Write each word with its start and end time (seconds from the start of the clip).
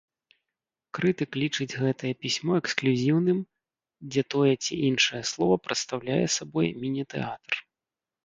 Крытык 0.97 1.31
лічыць 1.41 1.77
гэтае 1.81 2.13
пісьмо 2.25 2.51
эксклюзіўным, 2.61 3.39
дзе 4.09 4.21
тое 4.35 4.53
ці 4.63 4.73
іншае 4.89 5.21
слова 5.33 5.55
прадстаўляе 5.67 6.19
сабой 6.37 6.67
міні-тэатр. 6.85 7.53